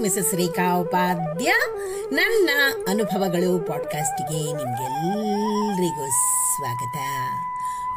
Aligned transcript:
Mrs 0.00 0.34
Rekha 0.34 0.76
Upadhya 0.76 1.52
ನನ್ನ 2.12 2.50
ಅನುಭವಗಳು 2.88 3.66
ಪಾಡ್ಕಾಸ್ಟ್ಗೆ 3.66 4.38
ನಿಮ್ಗೆಲ್ಲರಿಗೂ 4.38 6.10
ಸ್ವಾಗತ. 6.56 6.96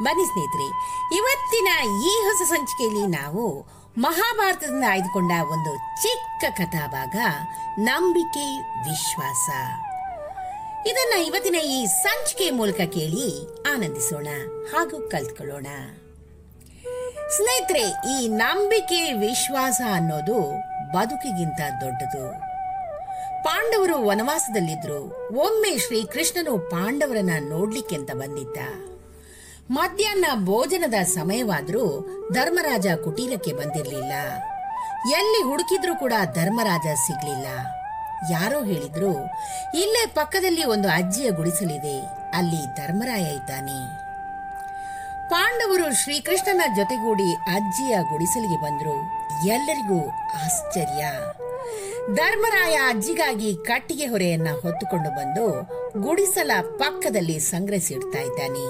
ಬನ್ನಿ 0.04 0.26
ಸ್ನೇಹಿತರೆ, 0.26 0.68
ಇವತ್ತಿನ 1.16 1.68
ಈ 1.84 2.24
ಹೊಸ 2.24 2.50
ಸಂಚಿಕೆಯಲ್ಲಿ 2.50 3.08
ನಾವು 3.08 3.66
ಮಹಾಭಾರತದಿಂದ 3.98 4.84
ಆಯ್ದುಕೊಂಡ 4.90 5.32
ಒಂದು 5.52 5.76
ಚಿಕ್ಕ 5.76 6.46
ಕಥಾಭಾಗ, 6.58 7.16
ನಂಬಿಕೆ, 7.80 8.60
ವಿಶ್ವಾಸ. 8.62 9.50
ಇದನ್ನ 10.88 11.24
ಇವತ್ತಿನ 11.26 11.56
ಈ 11.56 11.86
ಸಂಚಿಕೆ 11.86 12.50
ಮೂಲಕ 12.50 12.78
ಕೇಳಿ 12.78 13.48
ಆನಂದಿಸೋಣ 13.74 14.28
ಹಾಗೂ 14.74 15.10
ಕಲ್ತ್ಕೊಳ್ಳೋಣ. 15.10 15.68
ಸ್ನೇಹಿತರೆ, 17.36 18.12
ಈ 18.12 18.28
ನಂಬಿಕೆ, 18.28 19.14
ವಿಶ್ವಾಸ 19.14 19.82
ಅನ್ನೋದು 19.94 20.52
ಬದುಕಿಗಿಂತ 20.92 21.60
ದೊಡ್ಡದು. 21.82 22.32
ಪಾಂಡವರು 23.44 24.08
ವನವಾಸದಲ್ಲಿದ್ರು. 24.08 25.30
ಒಮ್ಮೆ 25.40 25.78
ಶ್ರೀಕೃಷ್ಣನು 25.78 26.60
ಪಾಂಡವರನ್ನ 26.60 27.50
ನೋಡ್ಲಿಕ್ಕೆ 27.50 27.96
ಅಂತ 27.96 28.12
ಬಂದಿದ್ದ. 28.12 28.58
ಮಧ್ಯಾಹ್ನ 29.72 30.26
ಭೋಜನದ 30.46 31.04
ಸಮಯವಾದರೂ 31.04 31.86
ಧರ್ಮರಾಜ 32.34 32.88
ಕುಟೀರಕ್ಕೆ 33.04 33.54
ಬಂದಿರಲಿಲ್ಲ. 33.54 34.12
ಎಲ್ಲಿ 35.12 35.44
ಹುಡುಕಿದ್ರೂ 35.44 35.96
ಕೂಡ 35.96 36.14
ಧರ್ಮರಾಜ 36.34 36.88
ಸಿಗ್ಲಿಲ್ಲ. 36.96 37.48
ಯಾರೋ 38.32 38.64
ಹೇಳಿದ್ರು, 38.64 39.18
ಇಲ್ಲೇ 39.78 40.06
ಪಕ್ಕದಲ್ಲಿ 40.16 40.66
ಒಂದು 40.66 40.88
ಅಜ್ಜಿಯ 40.88 41.32
ಗುಡಿಸಲಿದೆ. 41.32 42.00
ಅಲ್ಲಿ 42.34 42.76
ಧರ್ಮರಾಯ 42.76 43.22
ಇದ್ದಾನೆ. 43.22 44.09
ಪಾಂಡವರು 45.30 46.04
ಶ್ರೀಕೃಷ್ಣನ 46.04 46.62
ಜೊತೆಗೂಡಿ 46.76 47.36
ಅಜ್ಜಿಯ 47.36 47.98
ಗುಡಿಸಲಿಗೆ 47.98 48.62
ಬಂದರು. 48.62 48.98
ಎಲ್ಲರಿಗೂ 49.48 50.10
ಆಶ್ಚರ್ಯ. 50.46 51.06
ಧರ್ಮರಾಯ 52.14 52.74
ಅಜ್ಜಿಗಾಗಿ 52.74 53.56
ಕಟ್ಟಿಗೆ 53.56 54.06
ಹೊರೆಯನ್ನ 54.06 54.48
ಹೊತ್ತುಕೊಂಡು 54.62 55.10
ಬಂದು 55.10 55.62
ಗುಡಿಸಲ 56.08 56.52
ಪಕ್ಕದಲ್ಲಿ 56.62 57.40
ಸಂಗ್ರಹಿಸಿಡ್ತಾ 57.40 58.22
ಇದ್ದಾನೆ. 58.22 58.66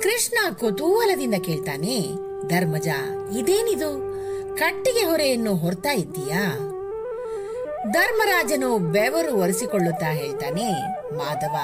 ಕೃಷ್ಣ 0.00 0.54
ಕುತೂಹಲದಿಂದ 0.54 1.34
ಕೇಳ್ತಾನೆ, 1.44 2.00
ಧರ್ಮಜ, 2.48 2.88
ಇದೇನಿದು? 3.38 3.90
ಕಟ್ಟಿಗೆ 4.56 5.04
ಹೊರೆಯನ್ನು 5.04 5.56
ಹೊರ್ತಾ 5.56 5.90
ಇದ್ದೀಯಾ? 5.90 6.44
ಧರ್ಮರಾಜನು 7.92 8.78
ಬೆವರು 8.78 9.40
ಒರೆಸಿಕೊಳ್ಳುತ್ತಾ 9.40 10.06
ಹೇಳ್ತಾನೆ, 10.06 10.70
ಮಾಧವ, 11.16 11.56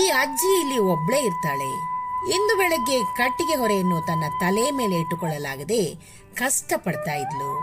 ಈ 0.00 0.08
ಅಜ್ಜಿ 0.08 0.60
ಇಲ್ಲಿ 0.60 0.78
ಒಬ್ಳೇ 0.78 1.18
ಇರ್ತಾಳೆ. 1.18 1.91
ಇಂದು 2.30 2.58
ಬೆಳಗ್ಗೆ 2.58 3.04
ಕಟ್ಟಿಗೆ 3.04 3.54
ಹೊರೆಯನ್ನು 3.54 4.00
ತನ್ನ 4.00 4.24
ತಲೆ 4.40 4.70
ಮೇಲೆ 4.70 5.00
ಇಟ್ಟುಕೊಳ್ಳಲಾಗದೆ 5.00 5.94
ಕಷ್ಟಪಡ್ತಾ 6.34 7.14
ಇದ್ಲು. 7.14 7.60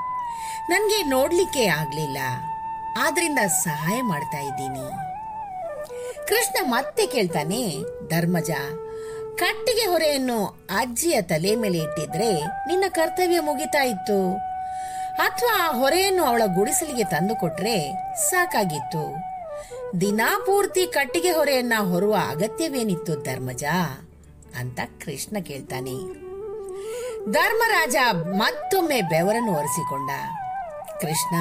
ನನಗೆ 0.70 1.04
ನೋಡ್ಲಿಕ್ಕೆ 1.04 1.68
ಆಗ್ಲಿಲ್ಲ. 1.68 2.18
ಆದ್ರಿಂದ 2.98 3.40
ಸಹಾಯ 3.40 4.02
ಮಾಡ್ತಾ 4.02 4.40
ಇದ್ದೀನಿ. 4.40 4.92
ಕೃಷ್ಣ 6.28 6.56
ಮತ್ತೆ 6.64 7.08
ಕೇಳ್ತಾನೆ, 7.08 7.82
ಧರ್ಮಜ, 8.10 8.52
ಕಟ್ಟಿಗೆ 9.36 9.86
ಹೊರೆಯನ್ನು 9.88 10.46
ಅಜ್ಜಿಯ 10.70 11.22
ತಲೆ 11.22 11.56
ಮೇಲೆ 11.56 11.78
ಇಟ್ಟಿದ್ರೆ 11.78 12.42
ನಿನ್ನ 12.68 12.84
ಕರ್ತವ್ಯ 12.90 13.40
ಮುಗಿತಾ 13.40 13.84
ಇತ್ತು. 13.84 14.38
ಅಥವಾ 15.16 15.70
ಆ 15.70 15.72
ಹೊರೆಯನ್ನು 15.78 16.24
ಅವಳ 16.24 16.42
ಗುಡಿಸಲಿಗೆ 16.56 17.04
ತಂದು 17.04 17.36
ಕೊಟ್ರೆ 17.36 17.92
ಸಾಕಾಗಿತ್ತು. 18.16 19.16
ದಿನಾ 20.02 20.44
ಪೂರ್ತಿ 20.46 20.88
ಕಟ್ಟಿಗೆ 20.88 21.32
ಹೊರೆಯನ್ನ 21.32 21.74
ಹೊರುವ 21.80 22.16
ಅಗತ್ಯವೇನಿತ್ತು, 22.30 23.24
ಧರ್ಮಜ? 23.24 23.64
ಅಂತ 24.58 24.80
ಕೃಷ್ಣ 25.06 25.38
ಕೇಳ್ತಾನೆ. 25.44 26.14
ಧರ್ಮರಾಜ 27.32 27.96
ಮತ್ತೊಮ್ಮೆ 28.14 29.02
ಬೆವರನ್ನು 29.02 29.54
ಒರೆಸಿಕೊಂಡ. 29.54 30.10
ಕೃಷ್ಣ, 31.02 31.36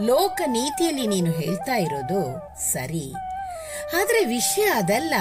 ಲೋಕ 0.00 0.40
ನೀತಿಯಲ್ಲಿ 0.46 1.06
ನೀನು 1.06 1.30
ಹೇಳ್ತಾ 1.30 1.76
ಇರೋದು 1.76 2.48
ಸರಿ. 2.72 3.14
ಆದರೆ 4.00 4.24
ವಿಷಯ 4.24 4.62
ಅದಲ್ಲ. 4.62 5.14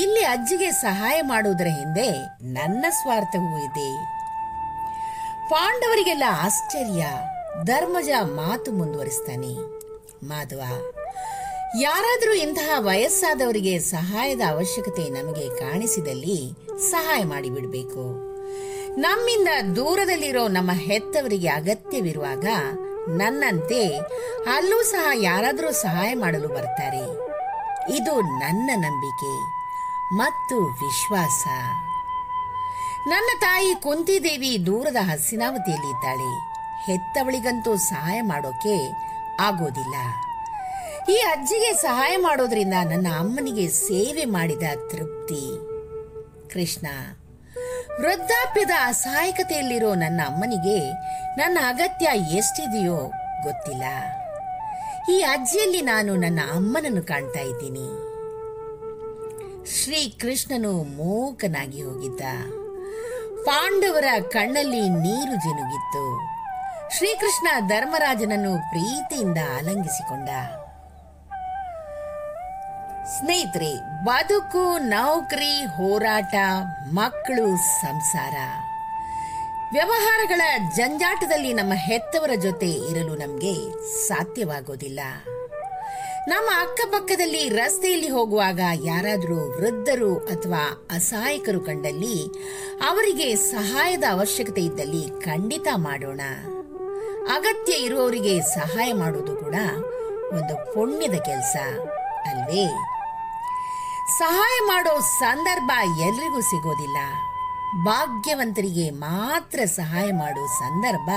ಇಲ್ಲಿ 0.00 0.24
ಅಜ್ಜಿಗೆ 0.24 0.70
ಸಹಾಯ 0.70 1.20
ಮಾಡುವುದರ 1.20 1.64
ಹಿಂದೆ 1.64 2.10
ನನ್ನ 2.42 2.84
ಸ್ವಾರ್ಥವೂ 2.90 3.58
ಇದೆ. 3.58 4.04
ಪಾಂಡವರಿಗೆಲ್ಲ 5.50 6.24
ಆಶ್ಚರ್ಯ. 6.28 7.06
ಧರ್ಮಜ 7.64 8.08
ಮಾತು 8.22 8.72
ಮುಂದುವರಿಸ್ತಾನೆ. 8.72 9.82
ಮಾಧವ 10.26 10.62
ಯಾರಾದರೂ 11.80 12.32
ಇಂತಹ 12.34 12.70
ವಯಸ್ಸಾದವರಿಗೆ 12.78 13.78
ಸಹಾಯದ 13.78 14.40
ಅವಶ್ಯಕತೆ 14.48 15.10
ನಮಗೆ 15.10 15.58
ಕಾಣಿಸಿದಲ್ಲಿ 15.58 16.52
ಸಹಾಯ 16.90 17.24
ಮಾಡಿಬಿಡಬೇಕು. 17.24 18.02
ನಮ್ಮಿಂದ 19.00 19.48
ದೂರದಲ್ಲಿರೋ 19.76 20.48
ನಮ್ಮ 20.48 20.70
ಹೆತ್ತವರಿಗೆ 20.72 21.48
ಅಗತ್ಯವಿರುವಾಗ 21.48 22.44
ನನ್ನಂತೆ 23.08 23.98
ಅಲ್ಲೂ 24.56 24.82
ಸಹ 24.82 25.10
ಯಾರಾದರೂ 25.14 25.72
ಸಹಾಯ 25.72 26.14
ಮಾಡಲು 26.14 26.48
ಬರ್ತಾರೆ. 26.48 27.04
ಇದು 27.96 28.20
ನನ್ನ 28.20 28.70
ನಂಬಿಕೆ 28.74 29.40
ಮತ್ತು 30.16 30.64
ವಿಶ್ವಾಸ. 30.64 31.46
ನನ್ನ 33.08 33.38
ತಾಯಿ 33.40 33.74
ಕುಂತಿದೇವಿ 33.74 34.66
ದೂರದ 34.66 34.96
ಹಸಿನಾವತಿಯಲ್ಲಿ 35.00 35.90
ಇದ್ದಾಳೆ 35.90 36.40
ಹೆತ್ತವಳಿಗಂತೂ 36.86 37.76
ಸಹಾಯ 37.76 38.20
ಮಾಡೋಕೆ 38.20 38.92
ಆಗೋದಿಲ್ಲ. 39.40 39.94
ಈ 41.08 41.16
ಅಜ್ಜಿಗೆ 41.16 41.74
ಸಹಾಯ 41.74 42.16
ಮಾಡೋದ್ರಿಂದ 42.16 42.74
ನನ್ನ 42.84 43.06
ಅಮ್ಮನಿಗೆ 43.18 43.68
ಸೇವೆ 43.68 44.24
ಮಾಡಿದ 44.24 44.62
ತೃಪ್ತಿ. 44.90 45.58
ಕೃಷ್ಣ, 46.50 46.86
ವೃದ್ಧಾಪ್ಯದ 48.00 48.70
ಅಸಹಾಯಕತೆಯಲ್ಲಿರೋ 48.84 49.94
ನನ್ನ 49.94 50.20
ಅಮ್ಮನಿಗೆ 50.26 50.92
ನನ್ನ 51.36 51.58
ಅಗತ್ಯ 51.66 52.08
ಎಷ್ಟಿದೆಯೋ 52.36 52.96
ಗೊತ್ತಿಲ್ಲ. 53.42 53.82
ಈ 55.12 55.20
ಅಜ್ಜಿಯಲ್ಲಿ 55.20 55.80
ನಾನು 55.80 56.16
ನನ್ನ 56.16 56.40
ಅಮ್ಮನನ್ನು 56.54 57.02
ಕಾಣ್ತಾ 57.02 57.40
ಇದ್ದೀನಿ. 57.40 58.12
ಶ್ರೀ 59.66 60.18
ಕೃಷ್ಣನು 60.20 60.82
ಮೂಕನಾಗಿ 60.82 61.82
ಹೋಗಿದ್ದ. 61.82 62.20
ಪಾಂಡವರ 63.44 64.04
ಕಣ್ಣಲ್ಲಿ 64.28 64.80
ನೀರು 64.80 65.34
ಜಿನುಗಿತ್ತು. 65.34 66.32
ಶ್ರೀಕೃಷ್ಣ 66.96 67.68
ಧರ್ಮರಾಜನನ್ನು 67.68 68.54
ಪ್ರೀತಿಯಿಂದ 68.54 69.38
ಆಲಂಗಿಸಿಕೊಂಡ 69.56 70.28
ಸ್ನೇಹಿತರೆ, 73.18 74.04
ಬದುಕು, 74.04 74.78
ನೌಕರಿ, 74.78 75.64
ಹೋರಾಟ, 75.64 76.34
ಮಕ್ಕಳು, 76.92 77.56
ಸಂಸಾರ. 77.80 78.34
ವ್ಯವಹಾರಗಳ 79.72 80.40
ಜಂಜಾಟದಲ್ಲಿ 80.76 81.52
ನಮ್ಮ 81.52 81.72
ಹೆತ್ತವರ 81.74 82.30
ಜೊತೆ 82.40 82.66
ಇರಲು 82.66 83.14
ನಮಗೆ 83.14 83.54
ಸಾಧ್ಯವಾಗೋದಿಲ್ಲ. 84.08 85.00
ನಮ್ಮ 86.28 86.50
ಅಕ್ಕಪಕ್ಕದಲ್ಲಿ 86.60 87.48
ರಸ್ತೆಯಲ್ಲಿ 87.48 88.08
ಹೋಗುವಾಗ 88.08 88.60
ಯಾರಾದರೂ 88.84 89.56
ವೃದ್ಧರು 89.56 90.16
ಅಥವಾ 90.16 90.88
ಅಸಹಾಯಕರು 90.90 91.60
ಕಂಡಲ್ಲಿ 91.60 92.26
ಅವರಿಗೆ 92.88 93.34
ಸಹಾಯದ 93.34 94.04
ಅವಶ್ಯಕತೆ 94.10 94.60
ಇದ್ದಲ್ಲಿ 94.60 95.20
ಖಂಡಿತ 95.20 95.68
ಮಾಡೋಣ. 95.76 96.20
ಅಗತ್ಯ 97.34 97.72
ಇರುವವರಿಗೆ 97.72 98.40
ಸಹಾಯ 98.40 98.92
ಮಾಡುವುದು 98.92 99.36
ಕೂಡ 99.36 99.54
ಒಂದು 100.32 100.74
ಪುಣ್ಯದ 100.74 101.14
ಕೆಲಸ, 101.14 101.56
ಅಲ್ವೇ? 102.28 102.91
ಸಹಾಯ 104.18 104.66
ಮಾಡೋ 104.66 105.00
ಸಂದರ್ಭ 105.00 105.70
ಎಲ್ರಿಗೂ 106.00 106.40
ಸಿಗೋದಿಲ್ಲ. 106.40 106.96
ಭಾಗ್ಯವಂತರಿಗೆ 107.84 108.90
ಮಾತ್ರ 108.90 109.60
ಸಹಾಯ 109.64 110.10
ಮಾಡೋ 110.12 110.46
ಸಂದರ್ಭ 110.46 111.10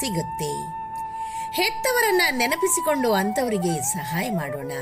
ಸಿಗುತ್ತೆ. 0.00 0.52
ಹೆತ್ತವರನ್ನ 1.52 2.22
ನೆನಪಿಸಿಕೊಂಡು 2.30 3.12
ಅಂತವರಿಗೆ 3.12 3.82
ಸಹಾಯ 3.82 4.30
ಮಾಡೋಣ. 4.30 4.72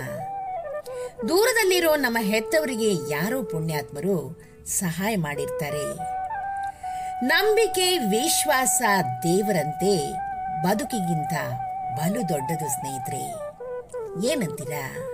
ದೂರದಲ್ಲಿರೋ 1.29 1.97
ನಮ್ಮ 1.97 2.19
ಹೆತ್ತವರಿಗೆ 2.21 3.13
ಯಾರೋ 3.13 3.43
ಪುಣ್ಯಾತ್ಮರು 3.43 4.41
ಸಹಾಯ 4.67 5.17
ಮಾಡಿರ್ತಾರೆ. 5.17 5.95
ನಂಬಿಕೆ, 7.25 7.99
ವಿಶ್ವಾಸ 7.99 8.83
ದೇವರಂತೆ 9.23 10.13
ಬದುಕಿಗಿಂತ 10.63 11.33
ಬಲು 12.01 12.29
ದೊಡ್ಡದು 12.29 12.69
ಸ್ನೇಹಿತರೆ. 12.69 13.25
ಏನಂತೀರಾ? 14.27 15.14